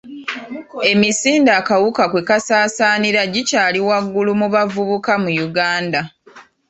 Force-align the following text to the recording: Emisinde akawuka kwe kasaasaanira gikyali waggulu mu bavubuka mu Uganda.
Emisinde 0.91 1.51
akawuka 1.59 2.03
kwe 2.11 2.21
kasaasaanira 2.29 3.21
gikyali 3.33 3.79
waggulu 3.87 4.31
mu 4.39 4.47
bavubuka 4.53 5.13
mu 5.23 5.31
Uganda. 5.47 6.01